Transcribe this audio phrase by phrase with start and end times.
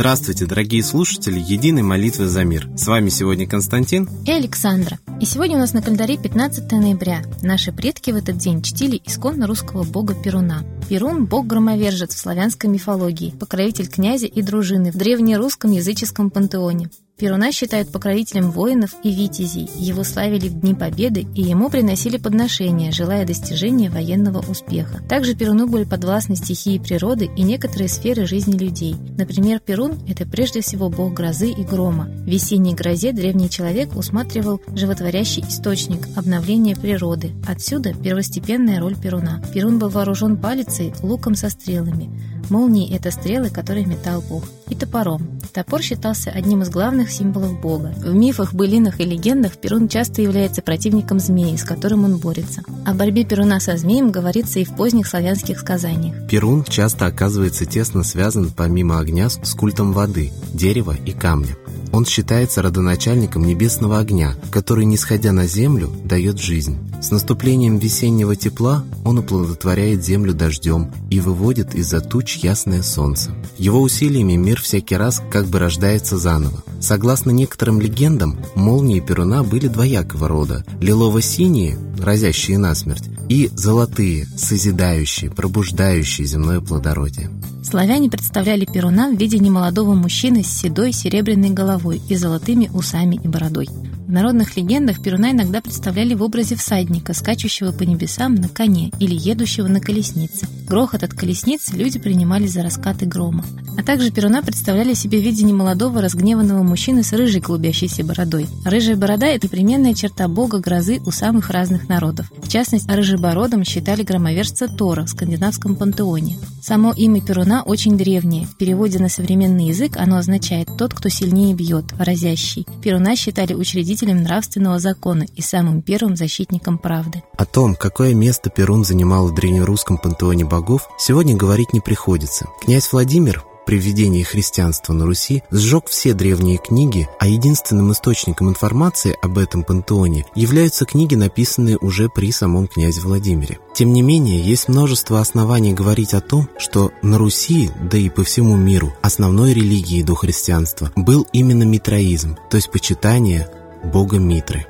[0.00, 2.70] Здравствуйте, дорогие слушатели Единой молитвы за мир.
[2.74, 4.98] С вами сегодня Константин и Александра.
[5.20, 7.20] И сегодня у нас на календаре 15 ноября.
[7.42, 10.64] Наши предки в этот день чтили исконно русского бога Перуна.
[10.88, 16.88] Перун– бог-громовержец в славянской мифологии, покровитель князя и дружины в древнерусском языческом пантеоне.
[17.20, 19.68] Перуна считают покровителем воинов и витязей.
[19.76, 25.02] Его славили в Дни Победы, и ему приносили подношения, желая достижения военного успеха.
[25.06, 28.96] Также Перуну были подвластны стихии природы и некоторые сферы жизни людей.
[29.18, 32.06] Например, Перун– это прежде всего бог грозы и грома.
[32.06, 37.32] В весенней грозе древний человек усматривал животворящий источник, обновления природы.
[37.46, 39.42] Отсюда первостепенная роль Перуна.
[39.52, 42.08] Перун был вооружен палицей, луком со стрелами.
[42.48, 44.44] Молнии– это стрелы, которые метал Бог.
[44.70, 45.39] И топором.
[45.52, 47.92] Топор считался одним из главных символов Бога.
[47.98, 52.62] В мифах, былинах и легендах Перун часто является противником змеи, с которым он борется.
[52.86, 56.28] О борьбе Перуна со змеем говорится и в поздних славянских сказаниях.
[56.28, 61.56] Перун часто оказывается тесно связан помимо огня с культом воды, дерева и камня.
[61.92, 66.78] Он считается родоначальником небесного огня, который, не сходя на землю, дает жизнь.
[67.00, 73.32] С наступлением весеннего тепла он оплодотворяет землю дождем и выводит из-за туч ясное солнце.
[73.56, 76.62] Его усилиями мир всякий раз как бы рождается заново.
[76.80, 80.64] Согласно некоторым легендам, молнии Перуна были двоякого рода.
[80.80, 87.30] Лилово-синие, разящие насмерть, и золотые, созидающие, пробуждающие земное плодородие.
[87.62, 93.28] Славяне представляли Перуна в виде немолодого мужчины с седой серебряной головой и золотыми усами и
[93.28, 93.68] бородой.
[94.10, 99.14] В народных легендах Перуна иногда представляли в образе всадника, скачущего по небесам на коне или
[99.14, 100.48] едущего на колеснице.
[100.66, 103.44] Грохот от колесницы люди принимали за раскаты грома.
[103.78, 108.48] А также Перуна представляли себе в виде немолодого разгневанного мужчины с рыжей клубящейся бородой.
[108.64, 112.32] Рыжая борода– это непременная черта бога грозы у самых разных народов.
[112.42, 116.36] В частности, рыжебородом считали громовержца Тора в скандинавском пантеоне.
[116.60, 118.46] Само имя Перуна очень древнее.
[118.46, 122.66] В переводе на современный язык оно означает «тот, кто сильнее бьет», «разящий».
[122.82, 127.22] Перуна считали учредителем нравственного закона и самым первым защитником правды.
[127.36, 132.46] О том, какое место Перун занимал в древнерусском пантеоне богов, сегодня говорить не приходится.
[132.62, 139.16] Князь Владимир при введении христианства на Руси сжег все древние книги, а единственным источником информации
[139.22, 143.60] об этом пантеоне являются книги, написанные уже при самом князе Владимире.
[143.72, 148.24] Тем не менее, есть множество оснований говорить о том, что на Руси, да и по
[148.24, 153.48] всему миру, основной религией до христианства был именно митроизм, то есть почитание
[153.84, 154.66] бога Митры.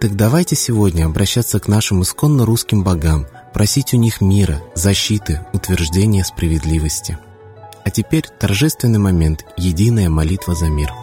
[0.00, 6.24] Так давайте сегодня обращаться к нашим исконно русским богам, просить у них мира, защиты, утверждения
[6.24, 7.18] справедливости.
[7.84, 10.92] А теперь торжественный момент– единая молитва за мир–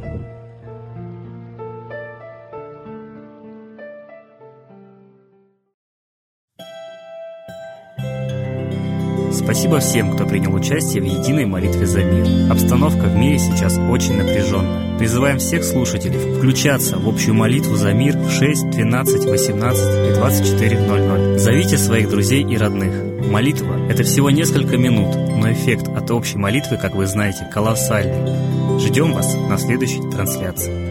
[9.33, 12.51] Спасибо всем, кто принял участие в единой молитве за мир.
[12.51, 14.97] Обстановка в мире сейчас очень напряженная.
[14.97, 21.37] Призываем всех слушателей включаться в общую молитву за мир в 6, 12, 18 и 24.00.
[21.37, 22.93] Зовите своих друзей и родных.
[23.31, 28.79] Молитва– это всего несколько минут, но эффект от общей молитвы, как вы знаете, колоссальный.
[28.79, 30.90] Ждем вас на следующей трансляции.